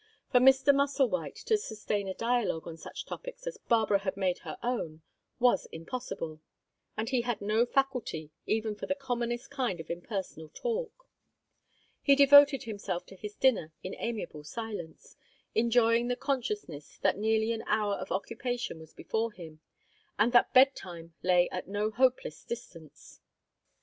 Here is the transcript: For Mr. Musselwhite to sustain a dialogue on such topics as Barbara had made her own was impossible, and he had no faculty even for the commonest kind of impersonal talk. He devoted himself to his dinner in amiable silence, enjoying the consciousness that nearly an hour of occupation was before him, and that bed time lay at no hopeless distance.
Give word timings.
For 0.31 0.39
Mr. 0.39 0.73
Musselwhite 0.73 1.45
to 1.45 1.59
sustain 1.59 2.07
a 2.07 2.15
dialogue 2.15 2.65
on 2.65 2.75
such 2.75 3.05
topics 3.05 3.45
as 3.45 3.59
Barbara 3.59 3.99
had 3.99 4.17
made 4.17 4.39
her 4.39 4.57
own 4.63 5.03
was 5.39 5.67
impossible, 5.67 6.41
and 6.97 7.07
he 7.09 7.21
had 7.21 7.39
no 7.39 7.67
faculty 7.67 8.31
even 8.47 8.73
for 8.73 8.87
the 8.87 8.95
commonest 8.95 9.51
kind 9.51 9.79
of 9.79 9.91
impersonal 9.91 10.49
talk. 10.49 11.07
He 12.01 12.15
devoted 12.15 12.63
himself 12.63 13.05
to 13.05 13.15
his 13.15 13.35
dinner 13.35 13.73
in 13.83 13.93
amiable 13.95 14.43
silence, 14.43 15.17
enjoying 15.53 16.07
the 16.07 16.15
consciousness 16.15 16.97
that 17.03 17.19
nearly 17.19 17.51
an 17.51 17.61
hour 17.67 17.93
of 17.93 18.11
occupation 18.11 18.79
was 18.79 18.93
before 18.95 19.31
him, 19.31 19.59
and 20.17 20.31
that 20.31 20.51
bed 20.51 20.75
time 20.75 21.13
lay 21.21 21.47
at 21.51 21.67
no 21.67 21.91
hopeless 21.91 22.43
distance. 22.43 23.19